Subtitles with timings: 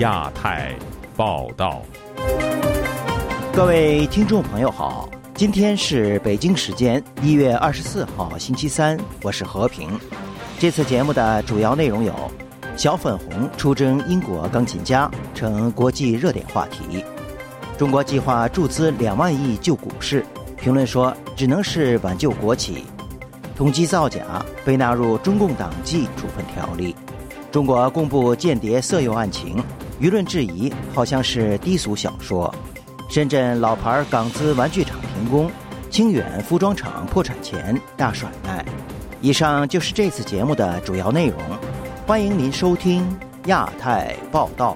[0.00, 0.74] 亚太
[1.14, 1.82] 报道，
[3.52, 9.90] 各位听众朋友好，今天是北京时间一月二十四号星期三，我是和平。
[10.58, 12.14] 这次节目的主要内容有：
[12.78, 17.04] 小粉红出征英国钢琴家成国际热点话题；
[17.76, 20.24] 中国计划注资两万亿救股市，
[20.56, 22.86] 评论说只能是挽救国企；
[23.54, 24.22] 统计造假
[24.64, 26.94] 被纳入中共党纪处分条例；
[27.52, 29.62] 中国公布间谍色诱案情。
[30.00, 32.52] 舆论质疑，好像是低俗小说。
[33.10, 35.52] 深圳老牌港资玩具厂停工，
[35.90, 38.64] 清远服装厂破产前大甩卖。
[39.20, 41.38] 以上就是这次节目的主要内容，
[42.06, 43.06] 欢迎您收听
[43.44, 44.74] 亚太报道。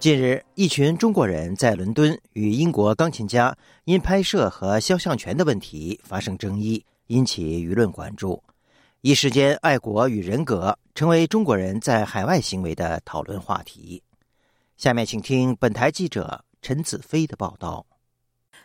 [0.00, 8.42] 近日，一群中国人在伦敦与英国钢琴家因拍摄和肖像权的问题发生争议，引起舆论关注。
[9.06, 14.02] 一时间，爱国与人格成为中国人在海外行为的讨论话题。
[14.78, 17.84] 下面，请听本台记者陈子飞的报道。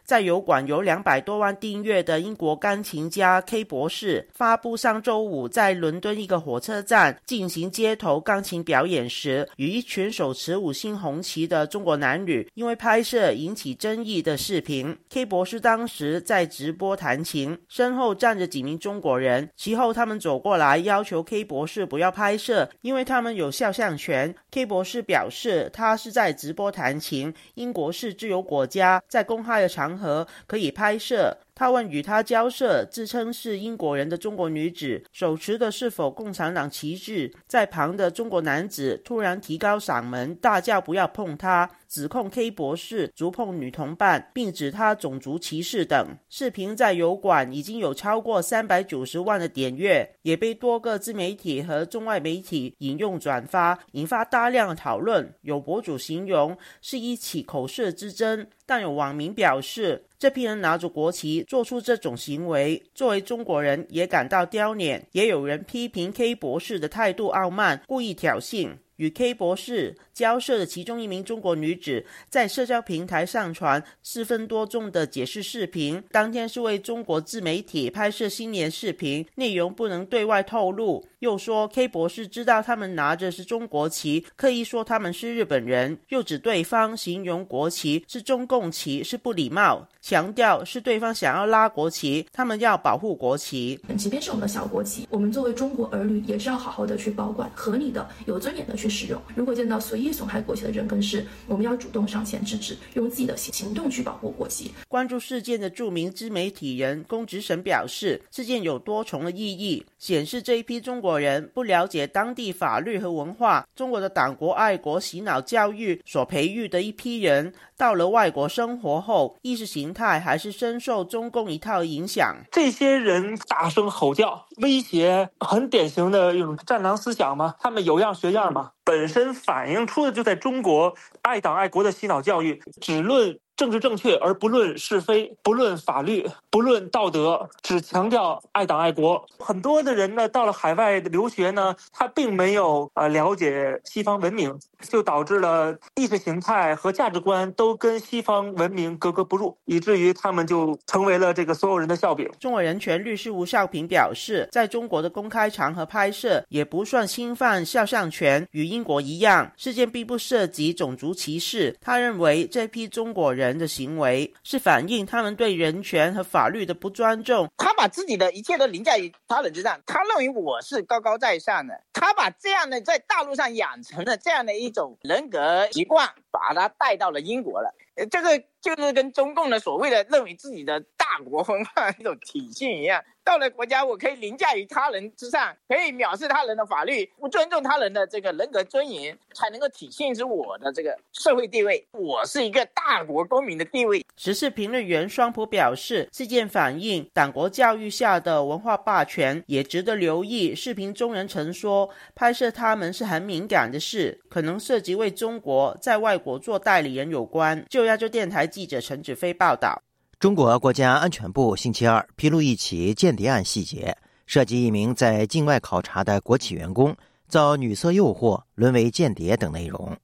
[0.09, 14.97] 在油管有两百多万订阅的英国钢琴家 K 博士发布上周五在伦敦一个火车站进行街头钢琴表演时，与一群手持五星红旗的中国男女因为拍摄引起争议的视频。
[15.11, 24.33] K 博士当时在直播弹琴，身后站着几名中国人，其后他们走过来要求 K 博士不要拍摄，因为他们有肖像权。
[24.49, 29.98] K 博士表示，他是在直播弹琴，英国是自由国家，在公开的场。
[29.99, 31.37] 和可以拍摄。
[31.59, 46.15] 他问与他交涉、自称是英国人的中国女子手持的是否共产党旗帜，在旁的中国男子突然提高嗓门大叫：“不要碰他！”指控 K 博士触碰女同伴，并指他种族歧视等。
[46.29, 55.33] 视频在油管已经有超过三百九十万的点阅，也被多个自媒体和中外媒体引用转发，引发大量讨论。
[55.41, 61.43] 有博主形容是一起口舌之争，但有网民表示，这批人拿着国旗。
[61.43, 65.07] 做出这种行为，作为中国人也感到丢脸。
[65.13, 68.75] 也有人批评 K 博士的态度傲慢，故意挑衅。
[68.99, 81.05] 与 K 博士交涉的其中一名中国女子在社交平台上传四分多钟的解释视频，当天是为中国自媒体拍摄新年视频，内容不能对外透露。
[81.19, 93.79] 又说 K 博士知道他们拿着是中国旗，刻意说他们是日本人，又指对方形容国旗是中共旗是不礼貌，强调是对方想要拉国旗，他们要保护国旗。
[93.97, 98.88] 即便是我们的小国旗，我们作为中国儿女也是要好好的去保管，合理的、有尊严的去。
[98.89, 99.21] 使用。
[99.35, 104.71] 如果见到随意损害国旗的人跟事，我们要主动上前制止，用自己的行动去保护国旗。
[104.87, 122.37] 关注事件的著名自媒体人龚直神表示，事件有多重的意义，显示这一批中国人不了解当地法律和文化，中国的党国爱国洗脑教育所培育的一批人，到了外国生活后，意识形态还是深受中共一套影响。
[122.51, 127.55] 这些人大声吼叫、威胁，很典型的一种战狼思想嘛？
[127.59, 128.71] 他们有样学样吗？
[128.83, 133.39] 本身反映出的就在中国爱党爱国的洗脑教育，只论。
[133.59, 139.27] 政治正确而不论是非，不论法律，不论道德，只强调爱党爱国。
[139.37, 152.31] 很多的人呢，到了海外留学呢，他并没有呃了解西方文明，就导致了意识形态和价值观都跟西方文明格格不入，以至于他们就成为了这个所有人的笑柄。
[152.39, 161.77] 中国人权律师吴少平表示，在中国的公开场合拍摄也不算侵犯肖像权，与英国一样，事件并不涉及种族歧视。
[161.81, 163.48] 他认为这批中国人。
[163.49, 167.49] 人的行为是反映他们对人权和法律的不尊重。
[167.57, 171.73] 他把自己的一切都凌驾于他人之上，他认为我是高高在上的。
[171.91, 177.73] 他把这样的在大陆上养成了这样的一种人格习惯，把他带到了英国了。
[178.11, 180.79] 这个就是跟中共的所谓的认为自己的
[181.09, 183.03] 大国文化一种体系一样。
[183.23, 191.85] 到了国家，我可以凌驾于他人之上，可以藐视他人的法律，不尊重他人的这个人格尊严，才能够体现出我的这个社会地位。
[191.91, 194.03] 我是一个大国公民的地位。
[194.17, 200.55] 时事评论员双普表示，事件反映党国教育下的文化霸权，也值得留意。
[200.55, 207.63] 视频中人曾说，拍摄他们是很敏感的事，可能涉及为中国在外国做代理人有关。
[207.69, 209.83] 就亚洲电台记者陈子飞报道。
[210.19, 213.95] 中国国家安全部星期二披露一起间谍案细节，
[214.25, 216.93] 涉及一名在境外考察的国企员工
[217.29, 219.95] 遭女色诱惑，沦为间谍等内容。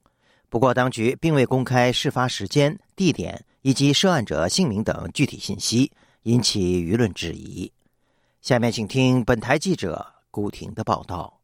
[0.48, 5.92] 不过，当局并未公开事发时间、地点以及涉案者姓名等具体信息，
[6.24, 7.70] 引起舆论质疑。
[8.40, 11.42] 下面请听本台记者古婷的报道。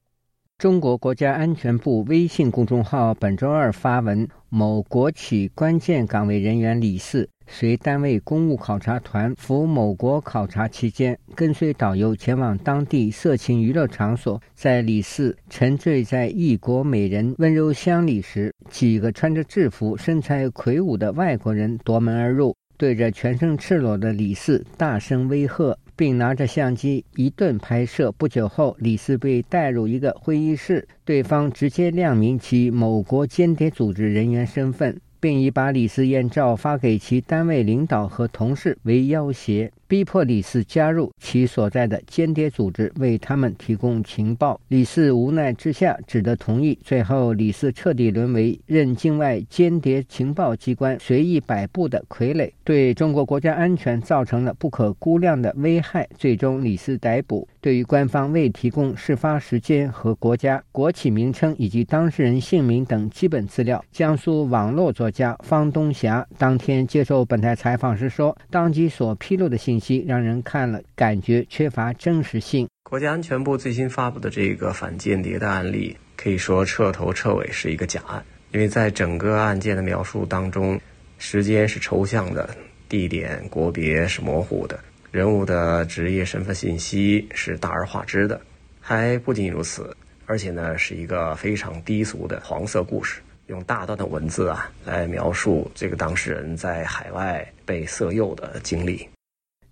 [0.57, 25.77] 中国国家安全部微信公众号本周二发文，某国企关键岗位人员李四随单位公务考察团赴某国考察期间，跟随导游前往当地色情娱乐场所，在李四沉醉在异国美人温柔乡里时，几个穿着制服、身材魁梧的外国人夺门而入，对着全身赤裸的李四大声威吓。
[25.93, 28.11] 并拿着相机一顿拍摄。
[28.13, 39.71] 不久后，李四被带入一个会议室，对方直接亮明其某国间谍组织人员身份，并以把李四艳照发给其单位领导和同事为要挟。
[39.91, 44.57] 逼迫李四加入其所在的间谍组织，为他们提供情报。
[44.69, 46.79] 李四无奈之下只得同意。
[46.81, 56.07] 最后，李四彻底沦为任境外间谍情报机关随意摆布的傀儡，对中国国家安全造成了不可估量的危害。
[56.17, 57.45] 最终，李四逮捕。
[57.59, 72.67] 对于官方未提供事发时间和国家、国企名称以及当事人姓名等基本资料，江苏网络作家方东霞当天接受本台采访时说：“当局所披露的信息。”让人看了感觉缺乏真实性。
[72.83, 78.23] 国家安全部最新发布的这个反间谍的案例，可以说彻头彻尾是一个假案。
[78.51, 80.79] 因为在整个案件的描述当中，
[81.17, 82.49] 时间是抽象的，
[82.89, 84.77] 地点、国别是模糊的，
[85.09, 88.39] 人物的职业身份信息是大而化之的。
[88.81, 89.95] 还不仅如此，
[90.25, 99.07] 而且呢是一个非常低俗的黄色故事，用大段的文字啊来描述这个当事人在海外被色诱的经历。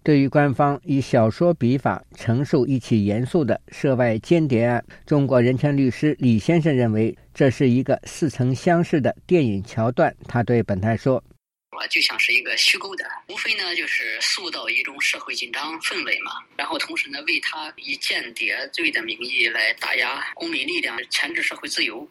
[0.10, 10.12] 对于官方以小说笔法陈述一起严肃的涉外间谍案，中国人权律师李先生认为这是一个似曾相识的电影桥段。
[10.28, 11.24] 他对本台说
[11.78, 22.10] ：“我就像是一个虚构的，无非呢就是塑造一种社会紧张氛围嘛，然后同时呢为他以间谍罪的名义来打压公民力量，牵制社会自由。”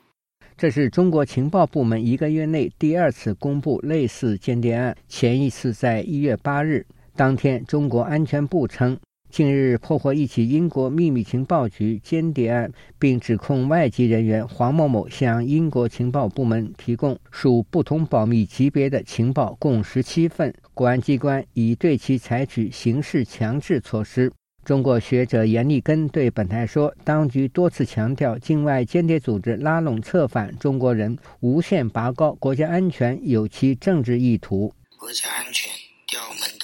[0.57, 6.87] 这是中国情报部门一个月内第二次公布类似间谍案，前一次在一月八日。
[7.19, 8.97] 当天，中国安全部称，
[9.29, 24.33] 近日破获一起英国秘密情报局间谍案，并指控外籍人员黄某某向英国情报部门提供属不同保密级别的情报共十七份，国安机关已对其采取刑事强制措施。
[24.65, 34.73] 中国学者严立根对本台说：“当局多次强调，境外间谍组织拉拢策反中国人，无限拔高国家安全，有其政治意图。
[34.97, 35.73] 国家安全
[36.07, 36.58] 调门”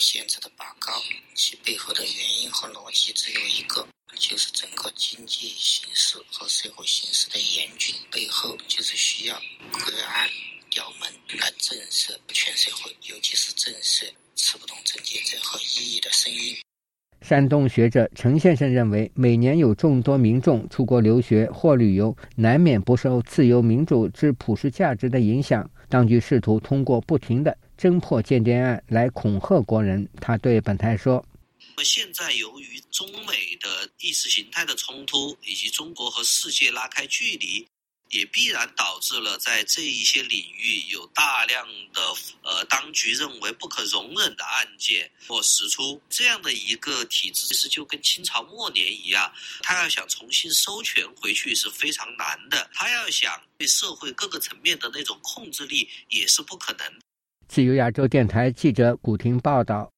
[0.00, 0.92] 限制的拔高，
[1.34, 3.86] 其背后的原因和逻辑只有一个，
[4.18, 9.40] 就是整个经济形势和社会形势的严峻，背后就是需要
[9.72, 10.28] 隔岸
[10.70, 16.56] 调门来震慑全社会，尤其是震慑吃不动政见者和异议的声音。
[17.22, 25.68] 山东学者陈先生认为，每年有众多民众出国留学或旅游，难免不受自由民主之普世价值的影响。
[25.88, 27.56] 当局试图通过不停的。
[27.78, 31.24] 侦破间谍案来恐吓国人，他对本台说
[31.84, 37.68] ：“现在由于中美的意识形态的冲突，以及中国和世界拉开距离，
[38.08, 42.00] 也必然导致了在这一些领域有大量的
[42.42, 46.00] 呃当局认为不可容忍的案件或实出。
[46.08, 49.30] 这样的一个体制，其实就跟清朝末年一样，
[49.62, 56.90] 他要想重新收权回去是非常难的，他要想对社会各个层面的那种控制力也是不可能。”
[57.48, 59.95] 自由亚洲电台记者古婷报道。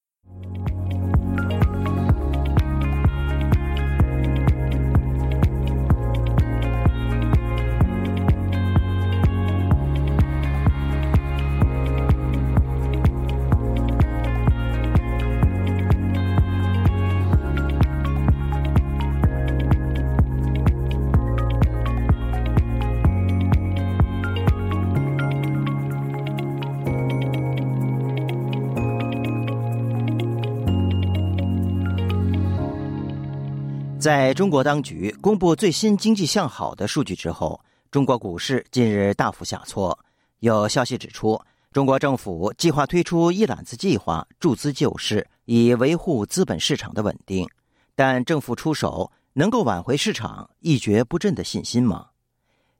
[34.08, 37.60] 在中国当局公布最新经济向好的数据之后，
[37.90, 39.98] 中国股市近日大幅下挫。
[40.38, 41.38] 有消息指出，
[41.72, 47.46] 中国政府计划推出一揽子计划，注资救市，以维护资本市场的稳定。
[47.94, 52.06] 但政府出手能够挽回市场一蹶不振的信心吗？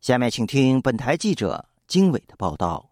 [0.01, 2.89] 下面请听本台记者经纬的报道。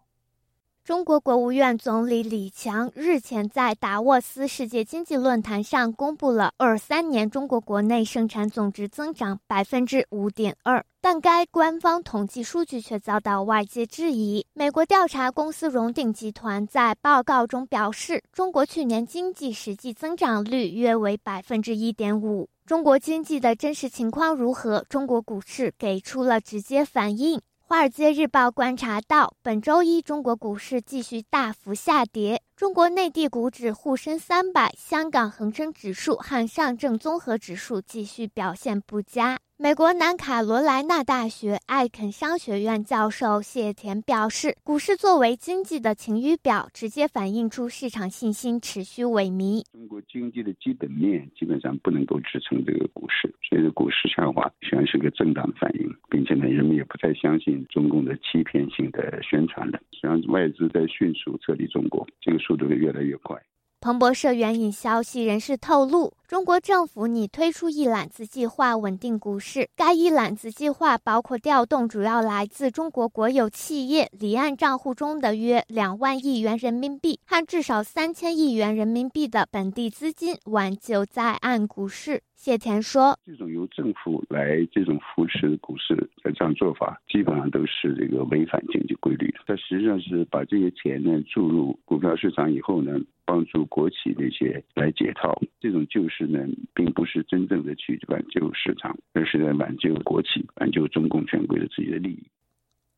[0.86, 14.46] 中国国务院总理李强日前在达沃斯世界经济论坛上公布了二三年中国国内生产总值增长百分之五点二，但该官方统计数据却遭到外界质疑。
[14.52, 22.48] 美国调查公司荣鼎集团在报告中表示，中国去年经济实际增长率约为百分之一点五。
[22.64, 24.84] 中国经济的真实情况如何？
[24.88, 27.38] 中国股市给出了直接反应。
[27.68, 32.40] 《华尔街日报》观察到，本周一中国股市继续大幅下跌。
[32.56, 39.36] 中国内地股指沪深三百、香港恒生指数和上证综合指数继续表现不佳。
[39.58, 49.62] 美国南卡罗来纳大学艾肯商学院教授谢田表示，股市作为经济的晴雨表，直接反映出市场信心持续萎靡。
[49.72, 59.78] 中国经济的基本面基本上不能够支撑这个股市，所以股市下滑实际上是个正当的反应，并且呢，人们也不再相信中共的欺骗性的宣传了。
[59.92, 63.36] 实际上，外资在迅速撤离中国，这个速度会越来越快。
[63.80, 69.68] 彭博社援引消息人士透露，中国政府拟推出一揽子计划，稳定股市。
[69.76, 82.22] 该一揽子计划包括调动主要来自中国国有企业离岸账户中的约两万亿元人民币和至少三千亿元人民币的本地资金，挽救在岸股市。
[82.34, 89.38] 谢田说：“这种由政府来这种扶持股市的这样做法，基本上都是这个违反经济规律的。
[89.46, 95.34] 它实际上是把这些钱呢注入股票市场以后呢，帮助国企那些来解套。
[95.58, 96.38] 这种救市呢，
[96.72, 102.22] 并不是真正的去挽救市场，而是在挽救国企，挽救中共权贵的自己的利益。”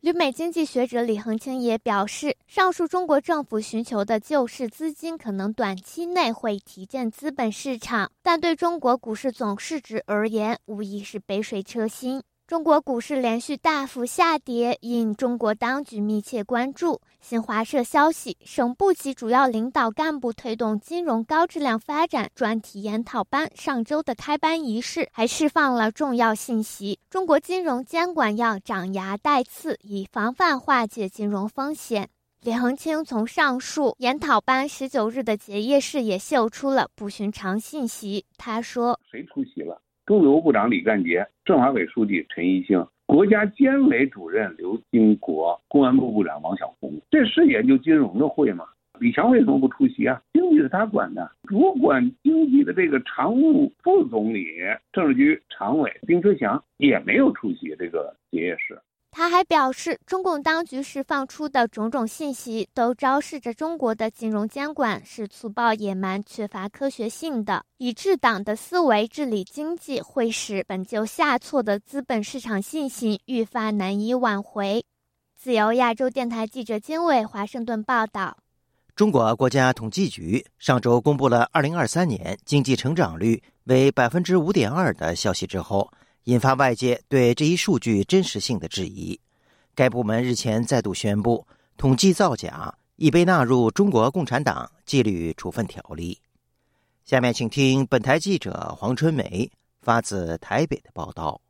[0.00, 12.22] 旅美经济学者李恒清也表示，上述中国政府寻求的救市资金可能短期内会提振资本市场，但对中国股市总市值而言，无疑是杯水车薪。
[12.48, 16.98] 中国股市连续大幅下跌，引中国当局密切关注。
[17.20, 32.08] 新华社消息，省部级主要领导干部推动金融高质量发展专题研讨班上周的开班仪式还释放了重要信息：中国金融监管要长牙带刺，以防范化解金融风险。
[32.40, 38.24] 李恒清从上述研讨班十九日的结业式也秀出了不寻常信息。
[38.38, 48.64] 他说：“谁出席了？”中油部长李干杰、政法委书记陈一星、国家监委主任刘金国、公安部部长王晓红，这是研究金融的会吗？
[49.00, 50.18] 李强为什么不出席啊？
[50.32, 54.46] 经济是他管的，主管经济的这个常务副总理、
[54.94, 58.80] 政治局常委丁春祥也没有出席这个结业式。
[59.10, 67.64] 他还表示，中共当局释放出的种种信息，都昭示着中国的金融监管是粗暴野蛮、缺乏科学性的。
[67.78, 74.84] 以治党的思维治理经济，会使本就下挫的资本市场信心愈发难以挽回。
[75.36, 78.36] 自由亚洲电台记者金伟华盛顿报道：
[78.94, 85.90] 中国国家统计局上周公布了二零二三年经济成长率为百分之五点二的消息之后。
[86.28, 89.18] 引发外界对这一数据真实性的质疑。
[89.75, 91.47] 该部门日前再度宣布，
[91.78, 96.20] 统计造假已被纳入中国共产党纪律处分条例。
[97.06, 101.40] 下面请听本台记者黄春梅发自台北的报道。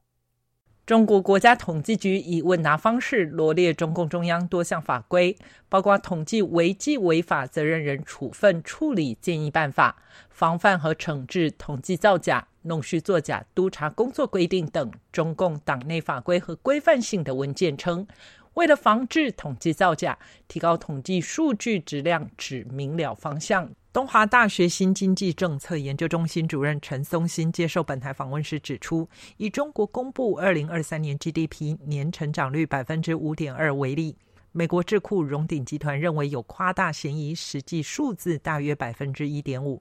[0.86, 5.36] 中国国家统计局以问答方式罗列中共中央多项法规，
[5.68, 18.06] 包括统计违纪违法责任人处分处理建议办法、防范和惩治统计造假、弄虚作假督查工作规定等中共党内法规和规范性的文件称，
[18.54, 23.70] 为了防治统计造假、提高统计数据质量，指明了方向。
[23.90, 34.16] 东华大学新经济政策研究中心主任陈松新接受本台访问时指出，以中国公布二零二三年 GDP 年成长率百分之五点二为例，
[34.52, 39.80] 美国智库荣鼎集团认为有夸大嫌疑，实际数字大约百分之一点五。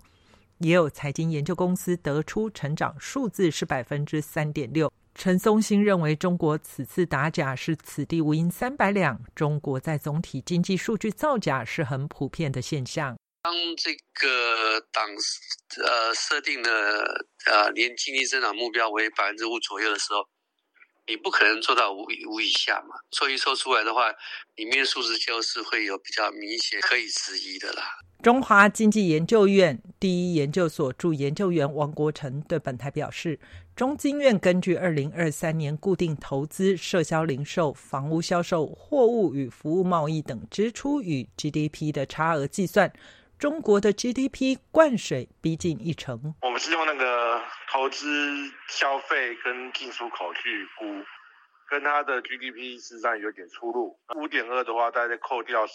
[0.59, 4.91] 也有财经研究公司得出成长数字是百分之三点六。
[5.15, 13.17] 陈松兴认为，中国此次打假是此地无银三百两，中国在总体经济数据造假是很普遍的现象。
[13.41, 15.03] 当这个党
[15.83, 20.27] 呃设定的呃年经济增长目标为百分之五左右的时候，
[21.07, 22.95] 你不可能做到五五以下嘛？
[23.11, 24.13] 凑一凑出来的话，
[24.55, 27.83] 里面数字就是会有比较明显可以质疑的啦。
[28.21, 33.39] 中华经济研究院第一研究所助研究员王国成对本台表示，
[33.75, 42.91] 中经院根据二零二三年固定投资、社销零售、房屋销售、货物与服务贸易等支出与 GDP 的差额计算。
[43.37, 46.33] 中国的 GDP 灌水逼近一成。
[46.41, 47.39] 我们是用那个
[47.71, 48.07] 投资、
[48.67, 50.85] 消费跟进出口去估，
[51.69, 53.95] 跟它的 GDP 实际上有点出入。
[54.15, 55.67] 五点二的话，大概扣掉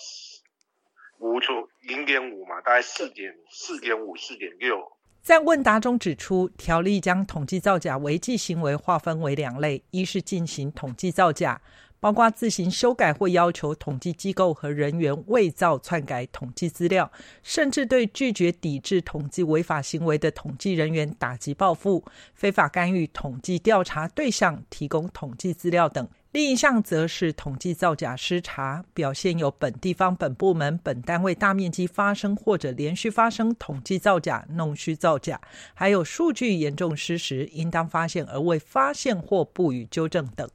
[1.22, 4.76] 五左零点五嘛，大概四点四点五四点六。
[5.22, 11.62] 在问答中指出，条例将统计造假违纪行为划分为两类：一是进行统计造假，
[12.00, 17.08] 包括自行修改或要求统计机构和人员伪造、篡改统计资料，
[17.44, 22.02] 甚至对拒绝抵制统计违法行为的统计人员打击报复；
[22.34, 26.08] 非法干预统计调查对象提供统计资料等。
[26.32, 35.38] 另一项则是统计造假失查，表现有本地方、本部门、本单位大面积发生或者连续发生统计造假、弄虚造假，
[35.74, 40.48] 还有数据严重失实，应当发现而未发现或不予纠正等。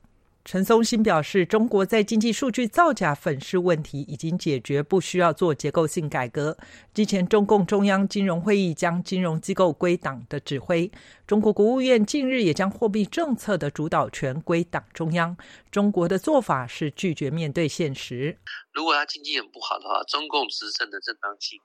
[0.48, 6.58] 陈松兴表示，中国在经济数据造假粉饰问题已经解决，不需要做结构性改革。
[6.94, 10.90] 之前，中共中央金融会议将金融机构归党的指挥，
[11.28, 15.36] 中国国务院近日也将货币政策的主导权归党中央。
[15.70, 18.38] 中国的做法是拒绝面对现实。
[18.72, 21.60] 如果他经济很不好的话，中共执政的正当性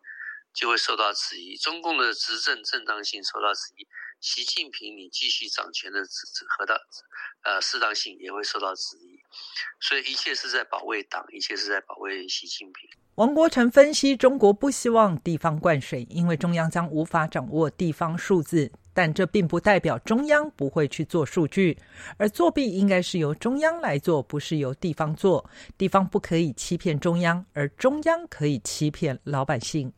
[0.53, 1.57] 就会受到质疑。
[1.57, 3.87] 中共的执政正当性受到质疑。
[4.23, 5.99] 习近平，你继续掌权的
[6.49, 6.81] 和的，
[7.43, 9.19] 呃，适当性也会受到质疑，
[9.81, 12.89] 所以一切是在保卫党，一切是在保卫习近平。
[13.17, 21.77] 王国成分析，中国不希望地方灌水，因为中央将无法掌握地方数字，但这并不代表中央不会去做数据，
[22.17, 25.51] 而作弊应该是由中央来做，不是由地方做。
[25.77, 29.93] 地方不可以欺骗中央，而中央可以欺骗老百姓。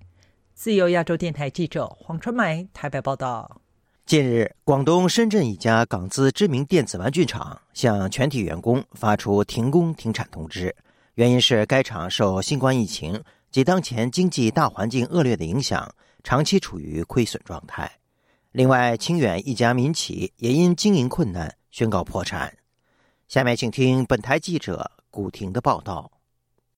[0.54, 3.60] 自由亚洲电台记者黄春梅台北报道。
[4.06, 10.76] 近日，广东深圳一家港资知名电子玩具厂向全体员工发出停工停产通知，
[11.14, 15.90] 原因是该厂受新冠疫情及当前经济大环境恶劣的影响，
[16.22, 17.90] 长期处于亏损状态。
[18.52, 22.54] 另外，清远一家民企也因经营困难宣告破产。
[23.26, 26.12] 下面请听本台记者古婷的报道。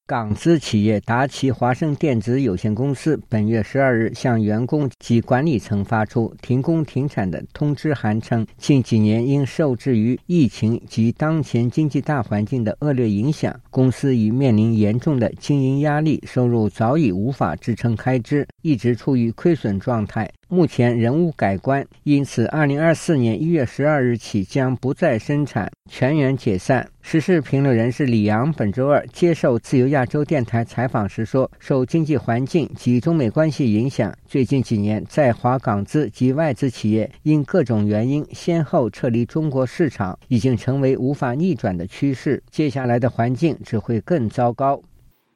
[0.09, 20.31] 港资企业达奇华盛电子有限公司本月十二日向员工及管理层发出停工停产的通知函，称近几年因受制于疫情及当前经济大环境的恶劣影响，公司已面临严重的经营压力，收入早已无法支撑开支，一直处于亏损状态。
[20.49, 26.89] 目前仍无改观，因此，二零二四年一月十二日起将不再生产，全员解散。
[27.03, 42.41] 时事评论人士李阳本周二接受自由亚洲电台采访时说：“受经济环境及中美关系影响，最近几年在华港资及外资企业因各种原因先后撤离中国市场，已经成为无法逆转的趋势。
[42.53, 44.81] 接下来的环境只会更糟糕。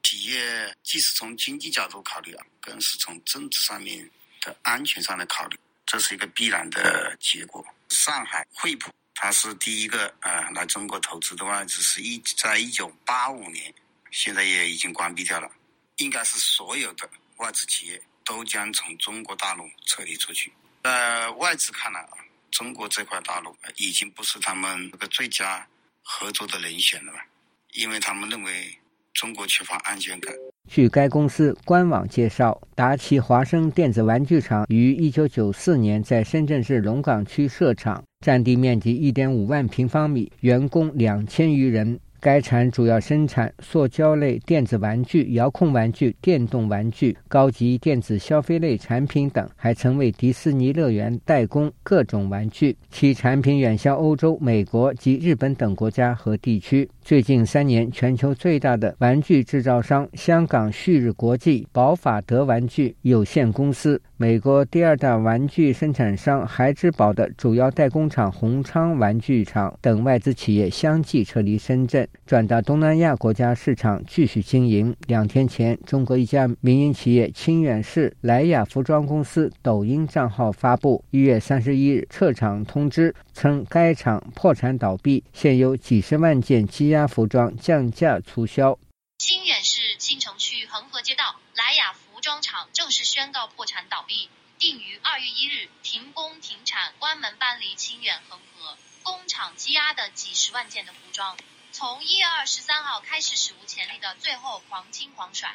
[0.03, 0.39] 企业
[0.81, 4.09] 既是从经济角度考虑，更是从政治上面。”
[4.41, 7.65] 的安全上的考虑，这是一个必然的结果。
[7.89, 13.73] 上海惠普，它是第一个呃来中国投资的外资，是一在一九八五年，
[14.11, 15.49] 现在也已经关闭掉了。
[15.97, 20.51] 应该是所有的外资企业都将从中国大陆撤离出去。
[20.81, 22.07] 呃，外资看来，
[22.49, 25.67] 中国这块大陆已经不是他们这个最佳
[26.01, 27.25] 合作的人选了吧？
[27.73, 28.77] 因为他们认为
[29.13, 30.33] 中国缺乏安全感。
[30.69, 41.99] 据该公司官网介绍，达奇华生电子玩具厂于1994年在深圳市龙岗区设厂，占地面积1.5万平方米，员工两千余人。
[42.21, 52.77] 该厂主要生产塑胶类电子玩具、遥控玩具、电动玩具、高级电子消费类产品等，还曾为迪士尼乐园代工各种玩具。
[52.91, 56.87] 其产品远销欧洲、美国及日本等国家和地区。
[57.01, 63.99] 最近三年，全球最大的玩具制造商香港旭日国际宝法德玩具有限公司。
[64.17, 74.95] 美国第二大玩具生产商孩之宝的主要代工厂宏昌玩具厂等外资企业相继撤离深圳，转到东南亚国家市场继续经营。
[75.07, 88.77] 两天前，中国一家民营企业清远市莱雅服装公司抖音账号发布一月三十一日撤厂通知，称该厂破产倒闭，现有几十万件积压服装降价促销。
[89.17, 91.93] 清远市青城区恒河街道莱雅。
[91.93, 98.77] 服装厂正式宣告破产倒闭，定于二月一日停工停产，关门搬离清远恒河。
[99.01, 101.35] 工厂积压的几十万件的服装，
[101.73, 105.47] 从一月二十三号开始史无前例的最后狂清狂甩，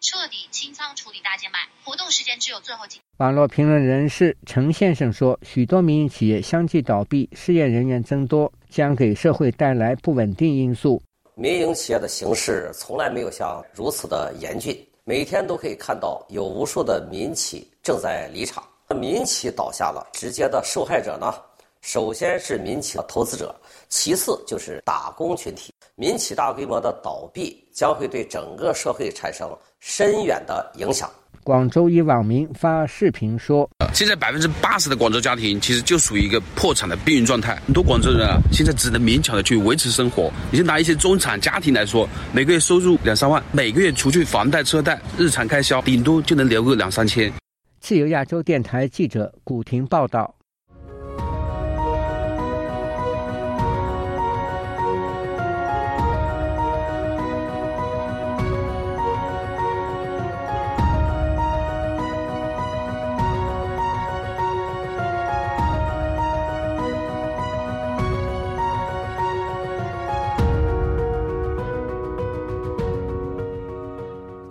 [0.00, 3.00] 彻底清仓处理大件卖，活动时间只有最后几。
[3.18, 11.02] 网络评论人士陈先生说：“许多民营企业相继倒闭，失业人员增多，将给社会带来不稳定因素。
[11.34, 21.34] 民营企业的形势从来没有像如此的严峻。”每天都可以看到有无数的民企正在离场，民企倒下了，直接的受害者呢
[21.80, 23.54] 首先是民企的投资者，
[23.88, 25.72] 其次就是打工群体。
[25.96, 29.48] 民企大规模的倒闭将会对整个社会产生
[29.80, 31.10] 深远的影响。
[31.42, 40.30] 广州一网民发视频说：“现在百分之八十的广州家庭其实就属于一个破产的边缘状态，很多广州人啊，现在只能勉强的去维持生活。
[40.52, 47.32] 你就拿一些中产家庭来说，每个月收入两三万，每个月除去房贷、车贷，日常开销顶多就能留个两三千。”
[47.80, 50.34] 自由亚洲电台记者古婷报道。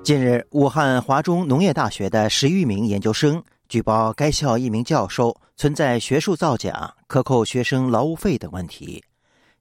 [0.08, 9.04] 近日，武汉华中农业大学的十余名研究生举报该校一名教授存在学术造假、克扣学生劳务费等问题。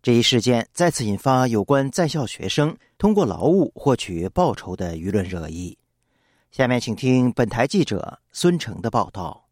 [0.00, 5.76] 这一事件再次引发有关在校学生通过劳务获取报酬的舆论热议。
[6.52, 9.48] 下面请听本台记者孙成的报道。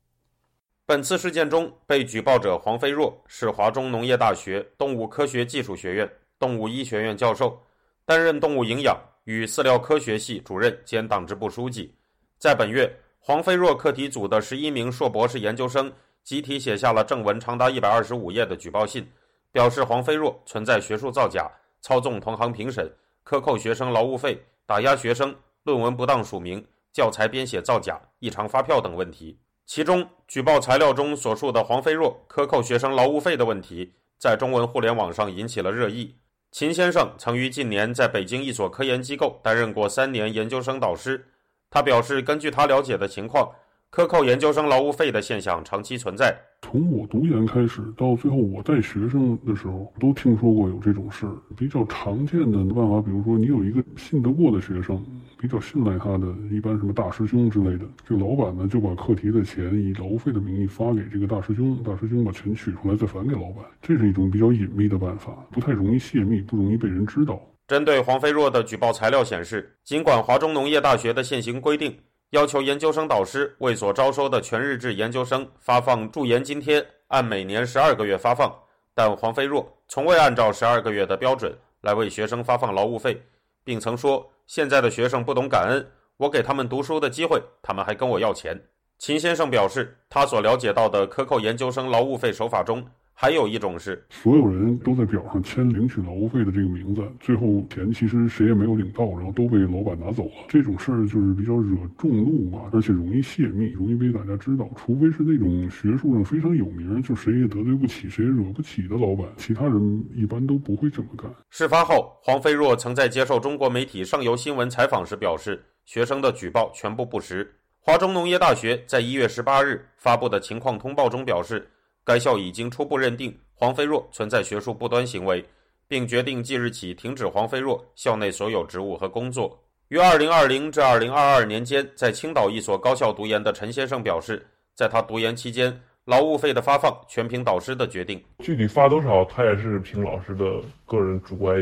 [0.87, 7.61] 本次事件中，被举报者黄飞若是华中农业大学动物科学技术学院动物医学院教授，
[8.05, 8.97] 担任动物营养。
[9.25, 11.95] 与饲料科学系主任兼党支部书记，
[12.39, 15.91] 在本月，黄飞若课题组的十一名硕博士研究生
[16.23, 19.07] 集体写下了正文长达一百二十五页的举报信，
[19.51, 22.91] 表示黄飞若存在学术造假、操纵同行评审、
[23.23, 29.39] 克扣学生劳务费、打压学生、论文不当署名、教材编写造假、异常发票等问题。
[29.65, 36.15] 其中，举报材料中所述的黄飞若克扣学生劳务费的问题，在中文互联网上引起了热议。
[36.55, 41.27] 秦先生曾于近年在北京一所科研机构担任过三年研究生导师。
[41.69, 43.51] 他表示，根据他了解的情况，
[43.95, 46.37] 克扣研究生劳务费的现象长期存在。
[46.63, 51.33] 从我读研开始到最后我带学生的时候，都听说过有这种事儿。
[51.57, 55.01] 比较常见的办法，比如说你有一个信得过的学生，
[55.39, 63.65] 比较信赖他的，一般什么大师兄之类的，这个老板呢就把课题的钱以劳务费的名义发给这个大师兄，大师兄把钱取出来再返给老板。
[63.81, 67.41] 这是一种比较隐秘的办法，不太容易泄密，不容易被人知道。
[67.69, 71.97] 针对黄飞若的举报材料显示，尽管华中农业大学的现行规定。
[72.31, 78.53] 要求研究生导师为所招收的全日制研究生发放助研津贴，按每年十二个月发放。
[78.93, 83.23] 但黄飞若从未按照十二个月的标准来为学生发放劳务费，
[83.63, 88.61] 并曾说：“现在的学生不懂感恩，我给他们读书的机会，他们还跟我要钱。”
[88.99, 92.85] 秦先生表示，他所了解到的克扣研究生劳务费手法中。
[93.17, 100.33] 还有一种是，所有人都在表上签领取劳务费的这个名字，最后钱其实谁也没有领到，然后都被老板拿走了。
[100.49, 104.69] 这种事儿就是比较惹众怒嘛，而且容易泄密，容易被大家知道。
[104.77, 111.33] 除非是那种学术上非常有名，就谁也得罪不起，谁也惹不起的老板，其他人一般都不会这么干。
[111.51, 117.55] 事发后，黄飞若曾在接受中国媒体上游新闻采访时表示，学生的举报全部不实。
[117.79, 121.71] 华中农业大学在一月十八日发布的情况通报中表示。
[122.05, 125.45] 该校已经初步认定黄飞若存在学术不端行为，
[125.89, 129.59] 并决定即日起停止黄飞若校内所有职务和工作。
[129.89, 141.59] 于二零二零至二零二二年间在青岛一所高校读研的陈先生表示，在他读研期间，劳务费的发放全凭导师的决定，具体发多少，他也是凭老师的个人主观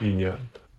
[0.00, 0.32] 意念。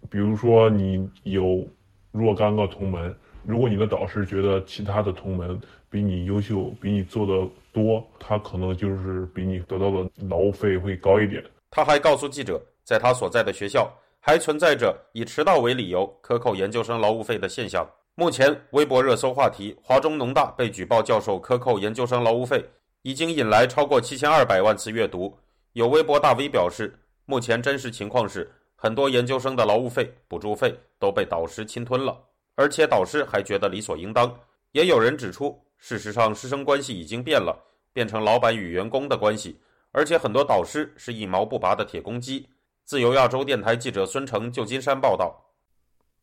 [0.10, 1.65] 比如说，你有
[2.12, 3.15] 若干个同门，
[3.46, 5.60] 如果你的导师觉得其他的同门
[5.97, 7.49] 比你优秀，比你做的。
[7.73, 11.43] 多，他可能就是比你得到的劳务费会高一点。
[11.71, 17.88] 他还告诉记者，在他所在的学校还存在着以迟到为理由克扣研究生劳务费的现象。
[18.13, 22.63] 目前，微博热搜话题“华中农大被举报教授克扣研究生劳务费”
[23.01, 25.36] 已经引来超过七千二百万次阅读。
[25.73, 26.93] 有微博大 V 表示，
[27.25, 32.15] 目前真实情况是，很多研究生的劳务费、补助费都被导师侵吞了，
[32.55, 34.36] 而且导师还觉得理所应当。
[34.71, 37.63] 也有人指出，事实上师生关系已经变了。
[37.93, 39.59] 变成老板与员工的关系，
[39.91, 42.47] 而且很多导师是一毛不拔的铁公鸡。
[42.83, 45.35] 自由亚洲电台记者孙成，旧金山报道。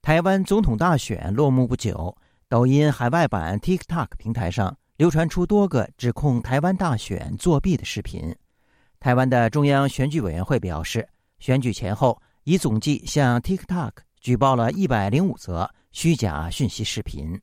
[0.00, 2.16] 台湾总统大选落幕不久，
[2.48, 8.32] 抖音海外版 TikTok 平台上流传出多个指控台湾大选作弊的视频。
[9.00, 11.08] 台湾的中央选举委员会表示，
[11.40, 13.90] 选举前后已总计向 TikTok
[14.20, 17.36] 举报了一百零五则虚假讯息视频。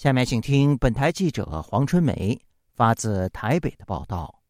[0.00, 2.40] 下面请听本台记者黄春梅。
[2.74, 4.40] 发自台北的报道，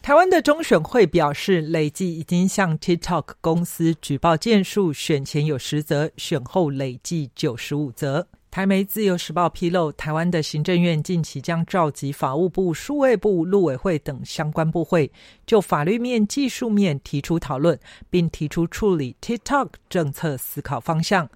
[0.00, 8.28] 台湾的中选会表示，累计已经向 TikTok 公司举报件数，选前有十则，选后累计九十五则。
[8.52, 15.10] 台媒《自由时报》披露，台湾的行政院近期将召集法务部、数位部、陆委会等相关部会，
[15.44, 17.76] 就法律面、技术面提出讨论，
[18.08, 21.28] 并提出处理 TikTok 政策思考方向。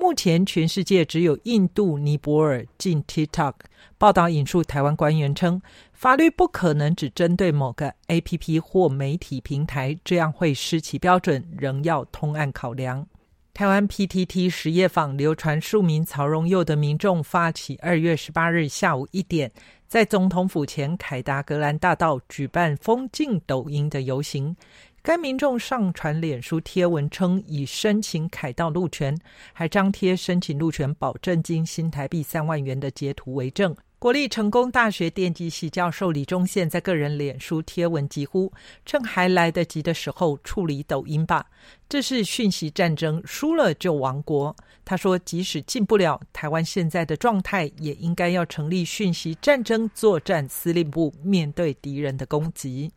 [0.00, 3.54] 目前，全世界只有印度、尼泊尔禁 TikTok。
[3.98, 5.60] 报道引述台湾官员称，
[5.92, 13.08] 法律不可能只针对某个 APP 或媒体平台，这样会失其标准，仍要通案考量。
[13.52, 19.50] 台湾 PTT 实业坊流传数名曹荣佑的民众发起二月十八日下午一点，
[19.88, 24.54] 在总统府前凯达格兰大道举办封禁抖音的游行。
[25.02, 29.16] 该民众上传脸书贴文称已申请凯道路权，
[29.52, 33.74] 还张贴申请路权保证金新台币三万元的截图为证。
[34.00, 38.52] 国立成功大学电机系教授李忠宪在个人脸书贴文疾呼
[38.86, 41.44] ：“趁还来得及的时候处理抖音吧，
[41.88, 52.92] 这是讯息战争，输了就亡国。”他说：“即使进不了台湾现在的状态，也应该要成立讯息战争作战司令部，面对敌人的攻击。”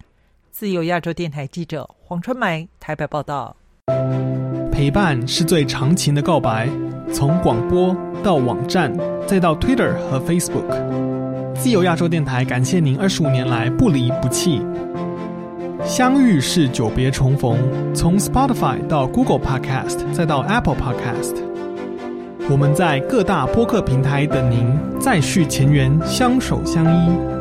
[0.51, 3.55] 自由亚洲电台记者黄春梅台北报道。
[4.69, 6.67] 陪伴是最长情的告白，
[7.13, 8.93] 从广播到网站，
[9.25, 11.55] 再到 Twitter 和 Facebook。
[11.55, 14.61] 自由亚洲电台感谢您二十五年来不离不弃。
[15.85, 17.57] 相遇是久别重逢，
[17.95, 21.35] 从 Spotify 到 Google Podcast，再到 Apple Podcast，
[22.49, 27.40] 我们在各大播客平台等您，再续前缘，相守相依。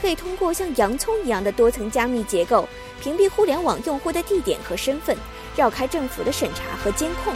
[0.00, 2.68] 可以通过像洋葱一样的多层加密结构，
[3.00, 5.16] 屏蔽互联网用户的地点和身份，
[5.56, 7.34] 绕开政府的审查和监控。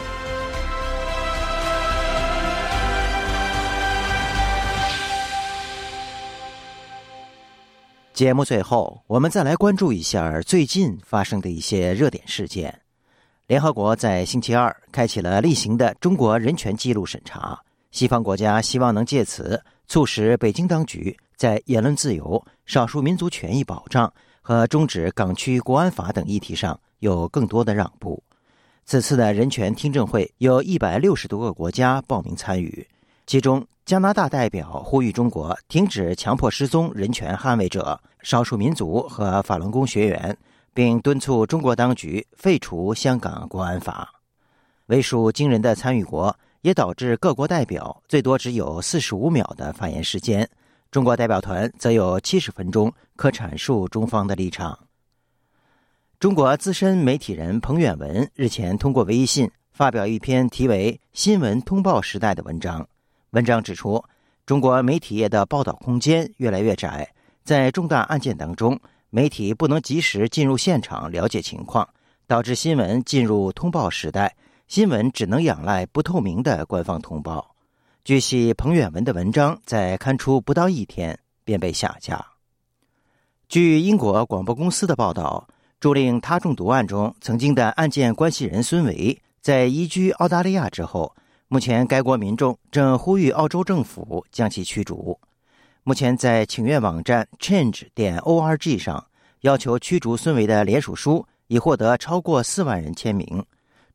[8.13, 12.81] 节目最后，我们再来关注一下最近发生的一些热点事件。
[13.47, 17.59] 联合国在星期二开启了例行的中国人权记录审查。
[17.93, 28.23] 西方国家希望能借此促使北京当局在言论自由、少数民族权益保障和终止港区国安法等议题上有更多的让步。
[28.85, 32.87] 此次的人权听证会有一百六十多个国家报名参与，
[33.27, 40.37] 其中加拿大代表呼吁中国停止强迫失踪人权捍卫者、少数民族和法轮功学员，
[40.75, 44.11] 并敦促中国当局废除香港国安法。
[44.87, 46.37] 为数惊人的参与国。
[46.63, 50.49] 也导致各国代表最多只有四十五秒的发言时间，
[50.91, 54.79] 中国代表团则有七十分钟可阐述中方的立场。
[56.19, 62.89] 中国资深媒体人彭远文日前通过微信发表一篇题为《新闻通报时代》的文章，
[63.31, 64.03] 文章指出，
[64.45, 67.09] 中国媒体业的报道空间越来越窄，
[67.45, 68.77] 在重大案件当中，
[69.11, 71.89] 媒体不能及时进入现场了解情况，
[72.27, 74.35] 导致新闻进入通报时代。
[74.69, 77.55] 新闻只能仰赖不透明的官方通报。
[78.05, 82.23] 据悉，彭远文的文章在刊出不到一天便被下架。
[83.49, 85.49] 据英国广播公司的报道，
[85.81, 91.17] 助令他中毒案中曾经的案件关系人孙维，在移居澳大利亚之后，
[91.49, 95.19] 目前该国民众正呼吁澳洲政府将其驱逐。
[95.83, 99.07] 目前，在请愿网站 Change 点 org 上，
[99.41, 103.43] 要求驱逐孙维的联署书已获得超过四万人签名。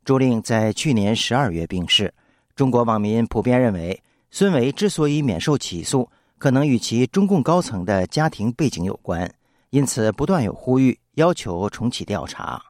[0.04, 2.13] 朱令在去年十二月病逝，
[2.56, 9.34] 中国网民普遍认为，孙维之所以免受起诉，可能与其中共高层的家庭背景有关，
[9.70, 12.62] 因此不断有呼吁要求重启调查。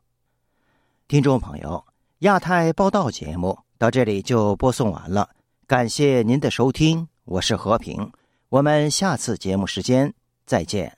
[1.08, 1.84] 听众朋友，
[2.20, 5.30] 亚太报道节目到这里就播送完了，
[5.66, 8.12] 感谢您的收听，我是和平，
[8.50, 10.14] 我们下次节目时间
[10.46, 10.96] 再见。